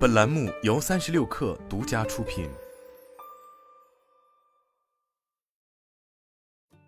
[0.00, 2.48] 本栏目由三十六氪独家出品。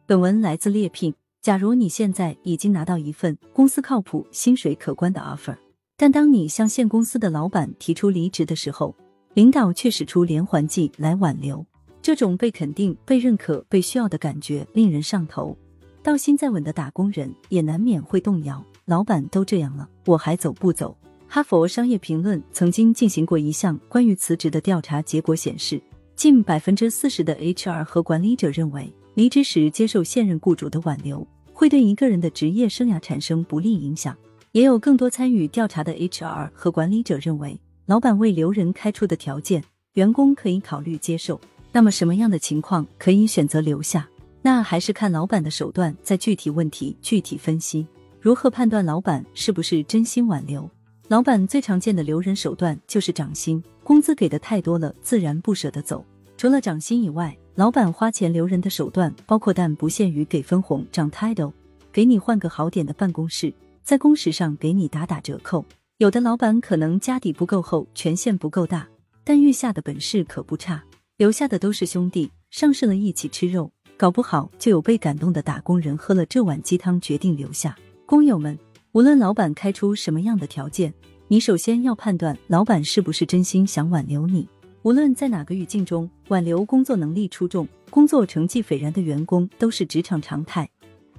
[0.07, 1.15] 本文来自猎聘。
[1.43, 5.55] 假如你现在已经拿到一份公司靠谱、薪水可观的 offer，
[5.99, 8.97] 但当你向现公司的老板提出离职的时候，
[9.35, 11.67] 领导却使出连环计来挽留，
[12.01, 15.55] 这种被肯定、被认可、被需要的感觉令人上头。
[16.03, 18.65] 到心再稳的打工人也难免会动摇。
[18.87, 20.97] 老板都这样了，我还走不走？
[21.35, 25.81] 哈佛商业评论曾经进行过一项关于辞职的调查，结果显示，
[26.15, 34.15] 近百分之四十的 HR 和管理者认为，离职时接受现任雇主的挽留，会对一个人的职业生涯产生不利影响。
[34.51, 41.41] 也有更多参与调查的 HR 和管理者认为，老板为留人开出的条件，员工可以考虑接受。
[41.73, 44.07] 那么，什么样的情况可以选择留下？
[44.43, 47.87] 那还是看老板的手段，在具体问题具体分析。
[48.21, 50.69] 如何判断老板是不是真心挽留？
[51.13, 56.03] 老板最常见的留人手段就是涨薪，工资给的太多了，自然不舍得走。
[56.39, 61.53] 除了涨薪以外，老板花钱留人的手段包括但不限于给分红、涨 title，
[61.93, 65.63] 给你换个好点的办公室，在工时上给你打打折扣。
[65.99, 68.89] 有的老板可能家底不够厚，权限不够大，
[69.23, 70.83] 但遇下的本事可不差，
[71.19, 77.77] 留下的都是兄弟，上市了一起吃肉，搞不好就有被感动的打工人喝了这碗鸡汤决定留下。
[78.07, 78.59] 工友们。
[78.93, 80.93] 无论老板开出什么样的条件，
[81.27, 84.47] 你首先要判断老板是不是真心想挽留你。
[84.83, 90.69] 无论在哪个语境中，挽留工作能力出众、工作成绩斐然的员工都是职场常态。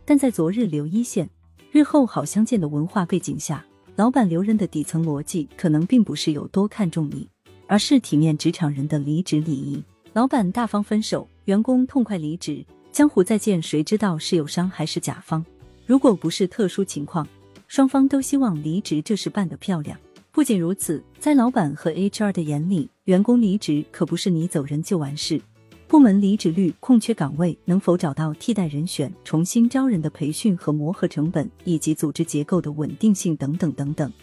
[0.05, 1.27] 但在昨日留一线，
[1.71, 7.27] 日后好相见的文化背景下，老板留人的底层逻辑可能并不是有多看重你，
[7.66, 9.83] 而是体面职场人的离职礼仪。
[10.13, 15.44] 老板大方分手，员工痛快离职，江湖再见，谁知道是友商还是甲方？
[15.88, 17.27] 如果不是特殊情况。
[17.73, 19.97] 双方都希望离职这事办得漂亮。
[20.31, 25.41] 不仅如此，在老板和 HR 的眼里，员工离职可不是你走人就完事。
[25.88, 34.13] 部门离职率、空缺岗位能否找到替代人选、重新招人的培训和磨合成本，以及组织结构的稳定性等等等等，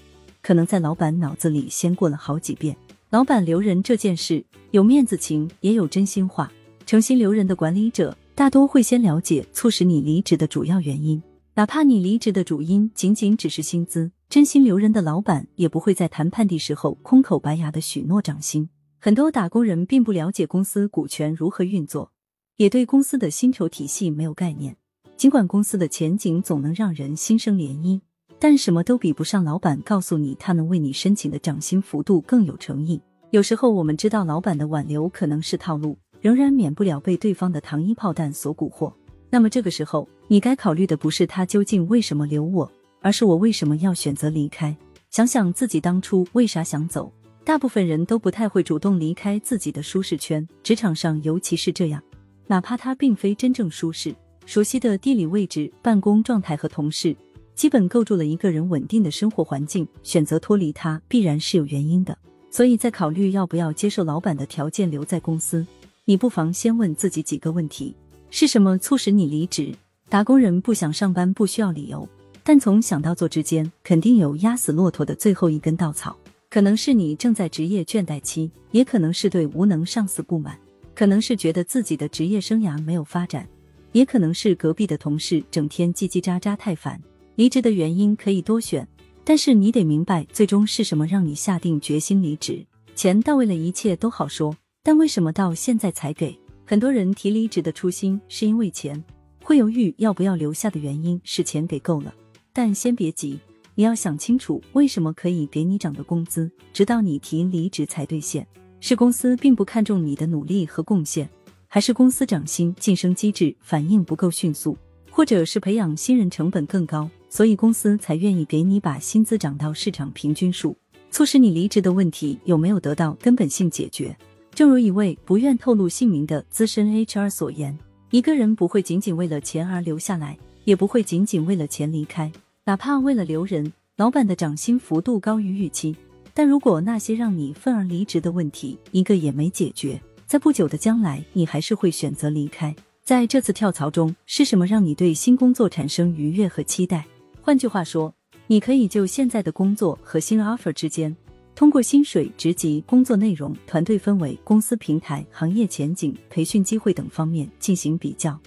[0.41, 2.77] 可能在老板脑子里先过了好几遍。
[3.09, 6.53] 老板留人这件事，有面子情，也有真心话。
[6.87, 11.21] 诚心留人的管理者，大多会先了解促使你离职的主要原因。
[11.55, 18.69] 哪怕你离职的主因仅仅只是薪资，真心留人的老板也不会在谈判的时候空口白牙的许诺涨薪。
[18.99, 22.13] 很多打工人并不了解公司股权如何运作，
[22.57, 24.77] 也对公司的薪酬体系没有概念。
[25.17, 28.01] 尽管公司的前景总能让人心生涟漪，
[28.39, 33.01] 但什么都比不上老板告诉你他能为你申请的涨薪幅度更有诚意。
[33.31, 38.93] 有时候我们知道老板的挽留可能是套路，仍然免不了被对方的糖衣炮弹所蛊惑。
[39.29, 42.71] 那么这个时候，你该考虑的不是他究竟为什么留我，
[43.01, 44.77] 而是我为什么要选择离开。
[45.11, 47.13] 想想自己当初为啥想走。
[47.43, 52.01] 大部分人都不太会主动离开自己的舒适圈，职场上尤其是这样。
[52.47, 54.15] 哪怕他并非真正舒适，
[54.47, 57.17] 熟悉的地理位置、办公状态和同事，
[57.57, 59.85] 基本构筑了一个人稳定的生活环境。
[60.05, 62.17] 选择脱离他，必然是有原因的。
[62.53, 65.67] 所以在考虑要不要接受老板的条件留在公司，
[66.05, 67.97] 你不妨先问自己几个问题。
[68.31, 69.75] 是什么促使你离职？
[70.11, 72.07] 打工人不想上班不需要理由，
[72.43, 76.17] 但从想到做之间，肯定有压死骆驼的最后一根稻草。
[76.51, 80.59] 可能是你正在职业倦怠期，也可能是对无能上司不满，
[80.97, 83.49] 可能是觉得自己的职业生涯没有发展，
[83.93, 87.01] 也可能是隔壁的同事整天叽叽喳喳太烦。
[87.37, 88.85] 离职的原因可以多选，
[89.23, 92.67] 但是你得明白最终是什么让你下定决心离职。
[92.97, 96.37] 钱到位了，一切都好说，但为什么到现在才给？
[96.67, 99.01] 很多人提离职的初心是因为钱，
[99.43, 102.15] 会犹豫要不要留下的原因是钱给够了。
[102.53, 103.39] 但先别急，
[103.75, 108.47] 你要想清楚为什么可以给你涨的工资，直到你提离职才兑现。
[108.81, 111.29] 是公司并不看重你的努力和贡献，
[111.69, 114.77] 还是公司涨薪晋升机制反应不够迅速，
[115.11, 120.77] 或者是培养新人成本更高，所以公司才愿意给你把薪资涨到市场平均数？
[121.11, 124.17] 促使你离职的问题有没有得到根本性解决？
[124.55, 127.79] 正如一位不愿透露姓名的资深 HR 所言，
[128.11, 132.31] 一个人不会仅仅为了钱而留下来，也不会仅仅为了钱离开。
[132.65, 135.95] 哪怕为了留人，老板的涨薪幅度高于预期，
[136.35, 142.75] 但如果那些让你愤而离职的问题一个也没解决，在不久的将来，你还是会选择离开。
[143.05, 147.07] 在这次跳槽中，是什么让你对新工作产生愉悦和期待？
[147.41, 148.13] 换句话说，
[148.49, 151.17] 你可以就现在的工作和新 offer 之间。
[151.55, 158.41] 通过薪水、职级、工作内容、团队氛围、公司平台、行业前景、培训机会等方面进行比较，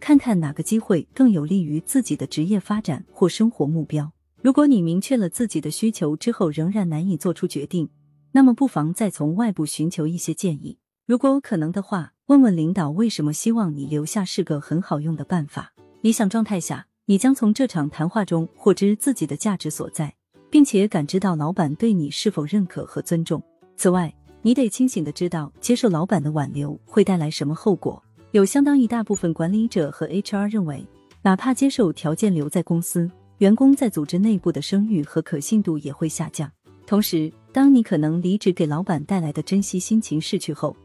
[0.00, 4.10] 看看哪个机会更有利于自己的职业发展或生活目标。
[4.42, 7.88] 如果你明确了自己的需求之后仍然难以做出决定，
[8.32, 10.78] 那么不妨再从外部寻求一些建议。
[11.06, 15.72] 如果可能的话，问问领导为什么希望你留下是个很好用的办法。
[16.00, 20.14] 理想状态下，你将从这场谈话中获知自己的价值所在，
[20.50, 23.42] 并且感知到老板对你是否认可和尊重。
[23.76, 24.12] 此外，
[24.42, 28.02] 你得清醒的知道接受老板的挽留会带来什么后果。
[28.32, 30.86] 有相当一大部分管理者和 HR 认为，
[31.22, 36.50] 哪怕接受条件留在公司，员工在组织内部的声誉和可信度也会下降。
[36.86, 40.76] 同时，当你可能离职给老板带来的珍惜心情逝去后，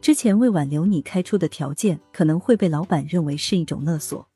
[0.00, 4.26] 之前为挽留你开出的条件可能会被老板认为是一种勒索。